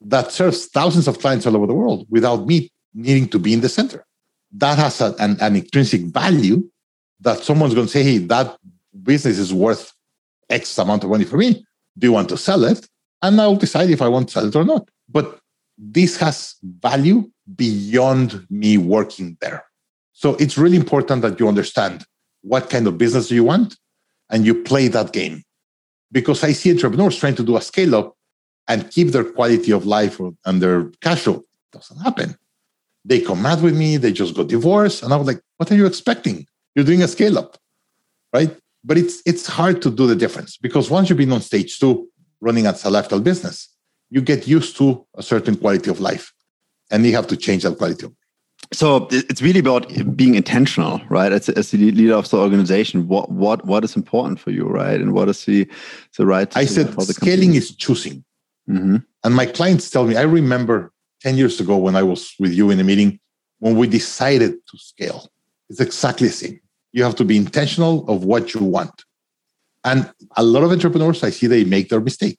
[0.00, 3.60] that serves thousands of clients all over the world without me needing to be in
[3.60, 4.04] the center.
[4.52, 6.68] That has a, an, an intrinsic value
[7.20, 8.56] that someone's going to say, hey, that
[9.02, 9.92] business is worth
[10.48, 11.64] X amount of money for me.
[11.98, 12.88] Do you want to sell it?
[13.22, 14.88] And I'll decide if I want to sell it or not.
[15.08, 15.38] But
[15.76, 19.64] this has value beyond me working there.
[20.12, 22.04] So it's really important that you understand
[22.42, 23.76] what kind of business you want
[24.30, 25.42] and you play that game.
[26.10, 28.16] Because I see entrepreneurs trying to do a scale up
[28.66, 31.44] and keep their quality of life and their cash flow.
[31.72, 32.36] Doesn't happen.
[33.04, 35.02] They come mad with me, they just got divorced.
[35.02, 36.46] And I was like, what are you expecting?
[36.74, 37.56] You're doing a scale up,
[38.32, 38.54] right?
[38.88, 42.08] But it's it's hard to do the difference because once you've been on stage two
[42.40, 43.56] running a lifestyle business,
[44.14, 46.32] you get used to a certain quality of life.
[46.90, 48.12] And you have to change that quality of
[48.72, 51.32] so it's really about being intentional right?
[51.32, 55.00] As, as the leader of the organization what what what is important for you right?
[55.00, 55.68] And what is the
[56.16, 58.24] the right i said scaling is choosing.
[58.68, 58.96] Mm-hmm.
[59.24, 62.70] and my clients tell me i remember 10 years ago when i was with you
[62.70, 63.18] in a meeting
[63.60, 65.26] when we decided to scale.
[65.70, 66.60] It's exactly the same
[66.98, 69.04] you have to be intentional of what you want
[69.84, 72.38] and a lot of entrepreneurs i see they make their mistake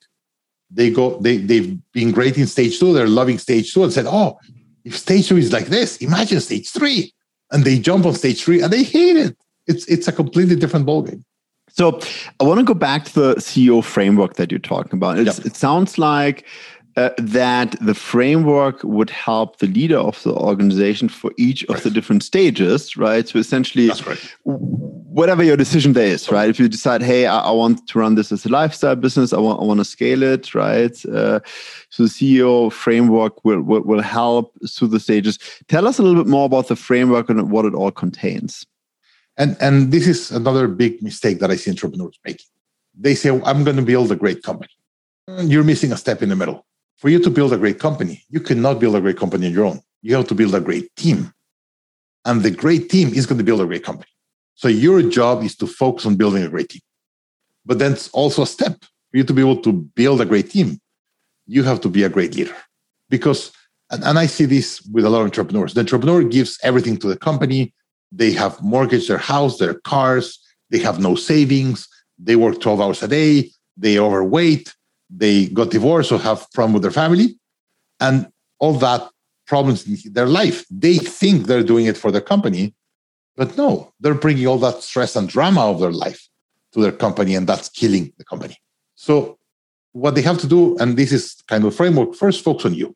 [0.69, 4.05] they go they, they've been great in stage two they're loving stage two and said
[4.07, 4.37] oh
[4.85, 7.13] if stage two is like this, imagine stage three.
[7.51, 9.37] And they jump on stage three and they hate it.
[9.67, 11.23] It's it's a completely different ballgame.
[11.69, 11.99] So
[12.39, 15.17] I want to go back to the CEO framework that you're talking about.
[15.17, 15.45] Yep.
[15.45, 16.45] It sounds like
[16.99, 21.89] uh, that the framework would help the leader of the organization for each of the
[21.89, 23.25] different stages, right?
[23.29, 23.89] So essentially,
[24.43, 26.49] whatever your decision there is, right?
[26.49, 29.39] If you decide, hey, I, I, want to run this as a lifestyle business, I
[29.39, 30.93] want, I want to scale it, right?
[31.05, 31.39] Uh,
[31.89, 35.39] so the CEO framework will, will, will help through the stages.
[35.69, 38.65] Tell us a little bit more about the framework and what it all contains.
[39.37, 42.47] And and this is another big mistake that I see entrepreneurs making.
[42.93, 44.73] They say, I'm going to build a great company.
[45.43, 46.65] You're missing a step in the middle
[46.99, 49.65] for you to build a great company, you cannot build a great company on your
[49.65, 49.79] own.
[50.01, 51.33] You have to build a great team.
[52.25, 54.11] And the great team is going to build a great company.
[54.55, 56.81] So your job is to focus on building a great team.
[57.65, 60.51] But then it's also a step for you to be able to build a great
[60.51, 60.79] team.
[61.47, 62.55] You have to be a great leader.
[63.09, 63.53] Because,
[63.89, 65.73] and, and I see this with a lot of entrepreneurs.
[65.73, 67.73] The entrepreneur gives everything to the company.
[68.11, 70.37] They have mortgaged their house, their cars.
[70.69, 71.87] They have no savings.
[72.17, 73.51] They work 12 hours a day.
[73.77, 74.73] They overweight
[75.09, 77.37] they got divorced or have problem with their family
[77.99, 78.27] and
[78.59, 79.09] all that
[79.47, 80.65] problems in their life.
[80.69, 82.73] They think they're doing it for their company
[83.39, 86.27] but no they're bringing all that stress and drama of their life
[86.73, 88.57] to their company and that's killing the company.
[88.95, 89.39] So
[89.93, 92.95] what they have to do and this is kind of framework first focus on you.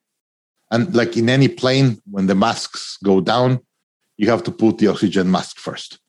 [0.69, 3.61] And like in any plane when the masks go down
[4.17, 5.99] you have to put the oxygen mask first.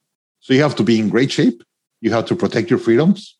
[0.40, 1.62] So you have to be in great shape.
[2.01, 3.38] You have to protect your freedoms.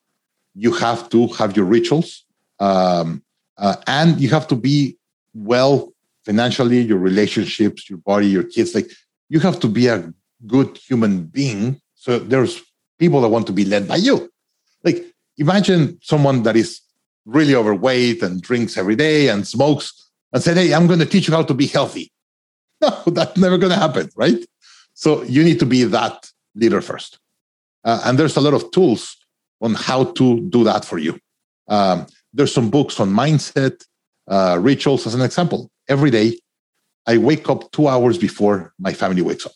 [0.55, 2.25] You have to have your rituals
[2.65, 3.23] um,
[3.65, 4.97] uh, and you have to be
[5.35, 5.93] well
[6.25, 8.91] financially your relationships your body your kids like
[9.29, 10.13] you have to be a
[10.47, 11.81] good human being.
[11.95, 12.63] So there's
[12.99, 14.31] people that want to be led by you.
[14.83, 15.05] Like
[15.39, 16.81] imagine someone that is
[17.25, 21.27] really overweight and drinks every day and smokes and said hey i'm going to teach
[21.27, 22.07] you how to be healthy.
[22.81, 24.45] No that's never going to happen right?
[24.95, 27.19] So you need to be that leader first.
[27.83, 29.17] Uh, and there's a lot of tools
[29.61, 31.19] on how to do that for you.
[31.69, 33.85] Um, there's some books on mindset,
[34.29, 35.71] uh, rituals, as an example.
[35.89, 36.39] Every day,
[37.07, 39.53] I wake up two hours before my family wakes up.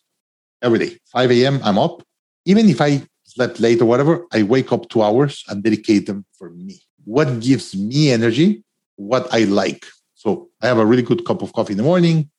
[0.62, 2.02] Every day, 5 a.m., I'm up.
[2.44, 6.24] Even if I slept late or whatever, I wake up two hours and dedicate them
[6.38, 6.80] for me.
[7.04, 8.64] What gives me energy?
[8.96, 9.84] What I like.
[10.14, 12.30] So I have a really good cup of coffee in the morning.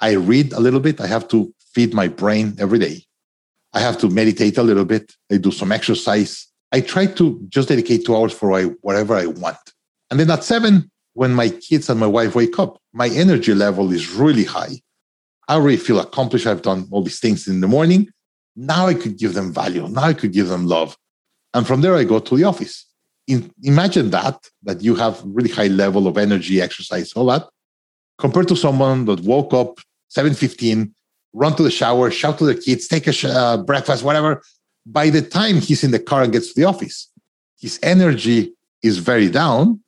[0.00, 1.00] I read a little bit.
[1.00, 3.02] I have to feed my brain every day.
[3.72, 5.12] I have to meditate a little bit.
[5.30, 6.48] I do some exercise.
[6.72, 9.58] I try to just dedicate two hours for whatever I want.
[10.10, 13.92] And then at seven, when my kids and my wife wake up, my energy level
[13.92, 14.80] is really high.
[15.48, 16.46] I already feel accomplished.
[16.46, 18.08] I've done all these things in the morning.
[18.54, 19.88] Now I could give them value.
[19.88, 20.96] Now I could give them love.
[21.54, 22.84] And from there, I go to the office.
[23.26, 27.44] In, imagine that, that you have really high level of energy, exercise, all that,
[28.18, 29.78] compared to someone that woke up
[30.14, 30.92] 7.15,
[31.32, 34.42] run to the shower, shout to the kids, take a sh- uh, breakfast, whatever.
[34.84, 37.10] By the time he's in the car and gets to the office,
[37.58, 39.80] his energy is very down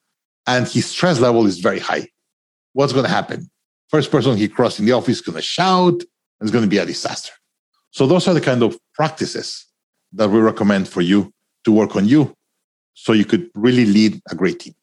[0.49, 2.09] and his stress level is very high.
[2.73, 3.51] What's going to happen?
[3.89, 6.71] First person he crosses in the office is going to shout, and it's going to
[6.71, 7.33] be a disaster.
[7.91, 9.67] So those are the kind of practices
[10.13, 11.33] that we recommend for you
[11.65, 12.35] to work on you
[12.95, 14.75] so you could really lead a great team.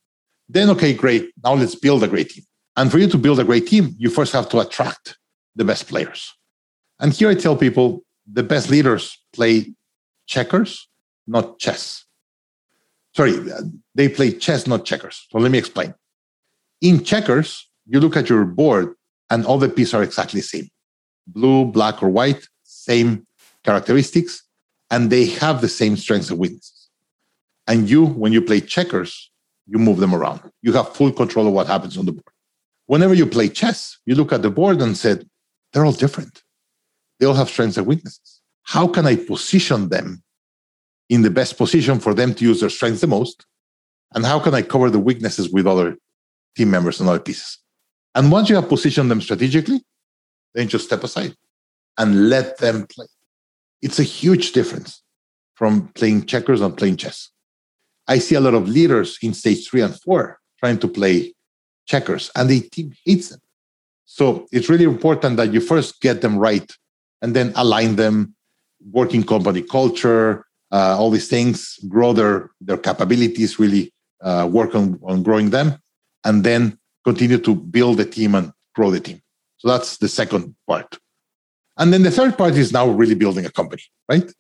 [0.48, 1.32] Then, okay, great.
[1.44, 2.44] Now let's build a great team.
[2.78, 5.18] And for you to build a great team, you first have to attract
[5.56, 6.32] the best players.
[7.00, 9.74] And here I tell people the best leaders play
[10.28, 10.88] checkers,
[11.26, 12.05] not chess.
[13.16, 13.34] Sorry,
[13.96, 15.28] they play chess, not checkers.
[15.32, 15.94] So let me explain.
[16.82, 18.96] In checkers, you look at your board
[19.30, 20.68] and all the pieces are exactly the same
[21.28, 23.26] blue, black, or white, same
[23.64, 24.44] characteristics,
[24.92, 26.90] and they have the same strengths and weaknesses.
[27.68, 29.32] And you, when you play checkers,
[29.66, 30.42] you move them around.
[30.62, 32.24] You have full control of what happens on the board.
[32.86, 35.28] Whenever you play chess, you look at the board and said,
[35.74, 36.44] they're all different.
[37.20, 38.42] They all have strengths and weaknesses.
[38.62, 40.22] How can I position them
[41.10, 43.46] in the best position for them to use their strengths the most?
[44.14, 45.98] And how can I cover the weaknesses with other
[46.56, 47.60] team members and other pieces?
[48.14, 49.82] And once you have positioned them strategically,
[50.54, 51.36] then just step aside
[51.98, 53.08] and let them play.
[53.82, 55.04] It's a huge difference
[55.56, 57.30] from playing checkers and playing chess.
[58.08, 61.34] I see a lot of leaders in stage three and four trying to play
[61.86, 63.40] checkers, and the team hates them.
[64.06, 66.72] So it's really important that you first get them right
[67.22, 68.36] and then align them,
[68.92, 75.00] working company culture, uh, all these things, grow their, their capabilities, really uh, work on,
[75.04, 75.78] on growing them,
[76.24, 79.22] and then continue to build the team and grow the team.
[79.58, 80.98] So that's the second part.
[81.78, 84.32] And then the third part is now really building a company, right?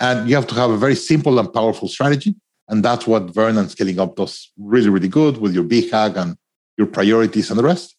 [0.00, 2.34] And you have to have a very simple and powerful strategy.
[2.68, 6.36] And that's what Verne and Scaling Up does really, really good with your BHAG and
[6.76, 7.96] your priorities and the rest.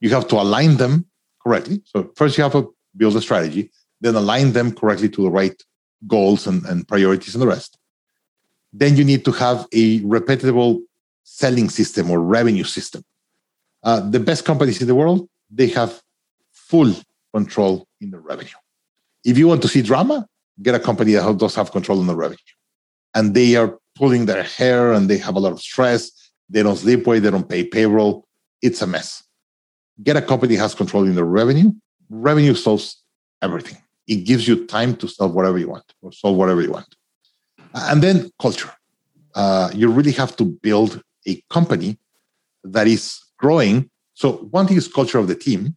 [0.00, 1.06] You have to align them
[1.42, 1.82] correctly.
[1.84, 5.56] So first you have to build a strategy, then align them correctly to the right
[6.06, 7.78] goals and, and priorities and the rest.
[8.72, 10.80] Then you need to have a repeatable
[11.24, 13.04] selling system or revenue system.
[13.82, 16.02] Uh, the best companies in the world, they have
[16.52, 16.92] full
[17.32, 18.58] control in the revenue.
[19.24, 20.26] If you want to see drama,
[20.62, 22.54] get a company that does have control on the revenue.
[23.14, 26.10] And they are pulling their hair and they have a lot of stress.
[26.48, 28.26] They don't sleep well, they don't pay payroll.
[28.62, 29.22] It's a mess.
[30.02, 31.72] Get a company that has control in the revenue.
[32.08, 33.02] Revenue solves
[33.42, 33.78] everything.
[34.06, 36.94] It gives you time to solve whatever you want or solve whatever you want.
[37.74, 38.72] And then culture.
[39.34, 41.98] Uh, you really have to build a company
[42.64, 43.90] that is growing.
[44.14, 45.76] So one thing is culture of the team,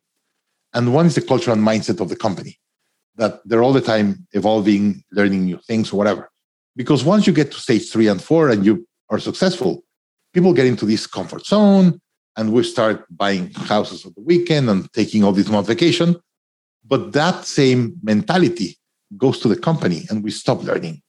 [0.73, 2.57] and one is the culture and mindset of the company
[3.19, 6.31] that they're all the time evolving, learning new things or whatever.
[6.75, 9.83] Because once you get to stage three and four and you are successful,
[10.33, 11.99] people get into this comfort zone
[12.37, 16.15] and we start buying houses on the weekend and taking all this on vacation.
[16.89, 18.77] But that same mentality
[19.15, 21.01] goes to the company and we stop learning,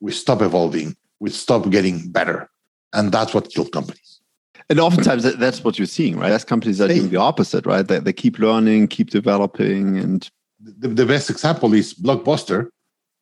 [0.00, 2.50] we stop evolving, we stop getting better.
[2.92, 4.20] And that's what killed companies.
[4.68, 6.32] And oftentimes that's what you're seeing, right?
[6.32, 7.86] As companies are doing the opposite, right?
[7.86, 9.98] They, they keep learning, keep developing.
[9.98, 12.68] And the, the best example is Blockbuster.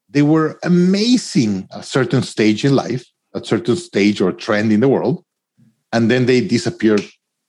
[0.09, 4.81] They were amazing at a certain stage in life, a certain stage or trend in
[4.81, 5.24] the world.
[5.92, 7.05] And then they disappeared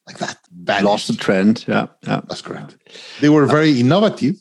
[0.08, 0.39] like that.
[0.51, 0.86] Vanished.
[0.86, 1.65] Lost the trend.
[1.67, 1.88] Yeah.
[2.04, 2.21] Yeah.
[2.28, 2.75] That's correct.
[3.21, 4.36] They were very innovative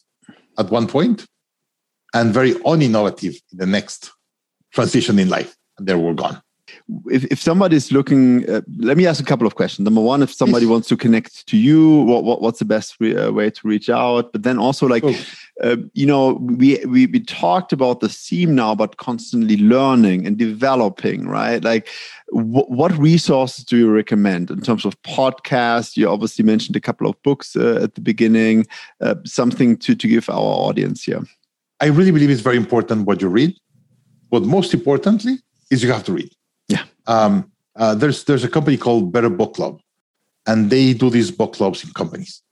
[0.58, 1.26] at one point
[2.12, 4.10] and very uninnovative in the next
[4.72, 5.54] transition in life.
[5.78, 6.40] And they were gone
[7.06, 9.84] if, if somebody's looking, uh, let me ask a couple of questions.
[9.84, 13.16] Number one, if somebody wants to connect to you, what, what what's the best re,
[13.16, 14.32] uh, way to reach out?
[14.32, 15.14] But then also, like, oh.
[15.62, 20.36] Uh, you know, we, we we talked about the theme now, but constantly learning and
[20.36, 21.62] developing, right?
[21.62, 21.88] Like,
[22.32, 25.96] wh what resources do you recommend in terms of podcasts?
[25.96, 28.66] You obviously mentioned a couple of books uh, at the beginning.
[29.00, 31.22] Uh, something to to give our audience here.
[31.80, 33.54] I really believe it's very important what you read,
[34.30, 35.38] but most importantly
[35.70, 36.30] is you have to read
[36.68, 36.84] yeah.
[37.06, 39.80] Um, uh, there's there's a company called Better Book Club,
[40.46, 42.42] and they do these book clubs in companies,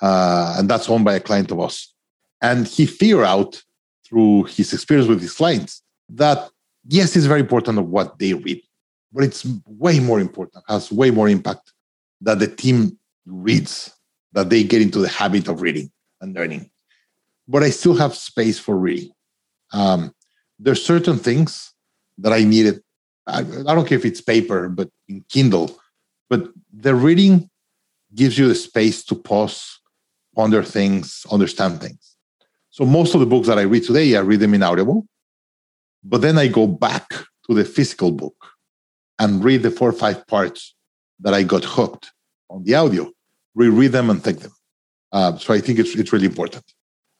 [0.00, 1.92] uh, and that's owned by a client of us.
[2.40, 3.62] And he figured out
[4.06, 6.50] through his experience with his clients that
[6.86, 8.62] yes, it's very important of what they read,
[9.12, 11.72] but it's way more important, has way more impact
[12.20, 13.94] that the team reads,
[14.32, 16.70] that they get into the habit of reading and learning.
[17.46, 19.10] But I still have space for reading.
[19.72, 20.14] Um,
[20.58, 21.72] there's certain things
[22.18, 22.82] that I needed
[23.28, 25.78] I, I don't care if it's paper, but in Kindle.
[26.30, 27.50] But the reading
[28.14, 29.80] gives you the space to pause,
[30.34, 32.16] ponder things, understand things.
[32.78, 35.04] So most of the books that I read today, I read them in Audible.
[36.04, 38.36] But then I go back to the physical book
[39.18, 40.76] and read the four or five parts
[41.18, 42.12] that I got hooked
[42.48, 43.10] on the audio,
[43.56, 44.52] reread them and take them.
[45.10, 46.62] Uh, so I think it's, it's really important.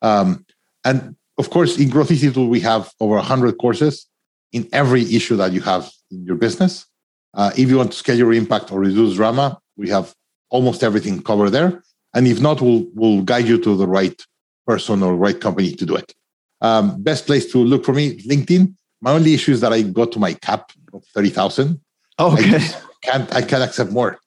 [0.01, 0.47] Um,
[0.85, 4.07] and of course, in Growth Institute, we have over 100 courses
[4.53, 6.87] in every issue that you have in your business.
[7.35, 10.15] Uh, if you want to scale your impact or reduce drama, we have
[10.51, 11.83] almost everything covered there.
[12.15, 14.23] And if not, we'll, we'll guide you to the right
[14.69, 16.15] person or right company to do it.
[16.61, 18.75] Um, best place to look for me, LinkedIn.
[19.01, 21.81] My only issue is that I got to my cap of 30,000.
[22.21, 22.57] okay.
[22.57, 24.19] I can't, I can't accept more.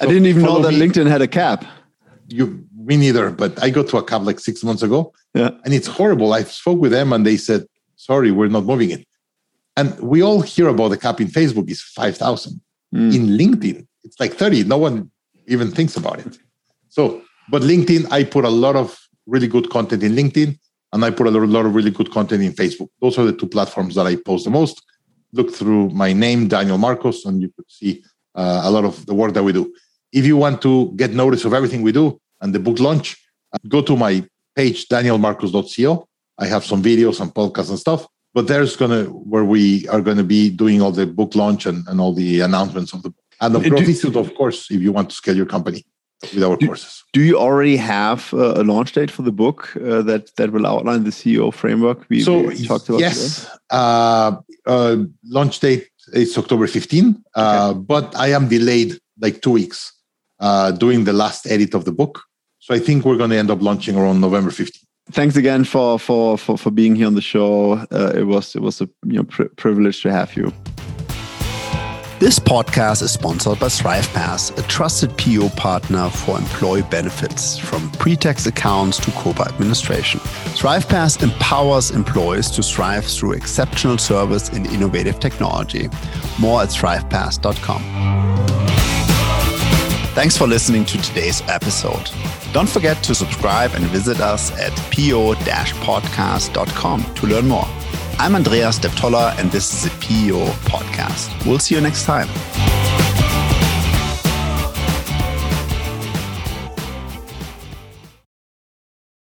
[0.00, 0.80] I didn't even know that me.
[0.80, 1.64] LinkedIn had a cap.
[2.28, 3.30] You, me neither.
[3.30, 5.50] But I got to a cap like six months ago, yeah.
[5.64, 6.34] and it's horrible.
[6.34, 7.64] I spoke with them, and they said,
[7.96, 9.06] "Sorry, we're not moving it."
[9.78, 12.60] And we all hear about the cap in Facebook is five thousand.
[12.94, 13.14] Mm.
[13.14, 14.62] In LinkedIn, it's like thirty.
[14.64, 15.10] No one
[15.46, 16.38] even thinks about it.
[16.90, 20.58] So, but LinkedIn, I put a lot of really good content in LinkedIn,
[20.92, 22.88] and I put a lot of really good content in Facebook.
[23.00, 24.82] Those are the two platforms that I post the most.
[25.32, 28.02] Look through my name, Daniel Marcos, and you could see
[28.34, 29.72] uh, a lot of the work that we do.
[30.12, 33.16] If you want to get notice of everything we do and the book launch,
[33.52, 34.24] uh, go to my
[34.56, 36.08] page, danielmarcos.co.
[36.38, 38.06] I have some videos and podcasts and stuff.
[38.32, 42.00] But there's gonna where we are gonna be doing all the book launch and, and
[42.00, 43.24] all the announcements of the book.
[43.40, 45.84] And of Growth Institute, of course, if you want to scale your company
[46.22, 47.04] with our do, courses.
[47.12, 51.04] Do you already have a launch date for the book uh, that that will outline
[51.04, 53.00] the CEO framework we, so, we talked about?
[53.00, 57.78] Yes, uh, uh, launch date is October 15, uh, okay.
[57.80, 59.92] but I am delayed like two weeks
[60.40, 62.22] uh, doing the last edit of the book.
[62.60, 65.98] So I think we're going to end up launching around November 15 thanks again for
[65.98, 67.72] for for, for being here on the show.
[67.90, 70.52] Uh, it was it was a you know, pri privilege to have you.
[72.18, 78.46] This podcast is sponsored by ThrivePass, a trusted PEO partner for employee benefits, from pre-tax
[78.46, 80.18] accounts to COBRA administration.
[80.58, 85.88] ThrivePass empowers employees to thrive through exceptional service and innovative technology.
[86.40, 87.82] More at thrivepass.com.
[90.16, 92.10] Thanks for listening to today's episode.
[92.52, 97.68] Don't forget to subscribe and visit us at po-podcast.com to learn more.
[98.20, 101.46] I'm Andreas Deptoller, and this is the PEO Podcast.
[101.46, 102.26] We'll see you next time.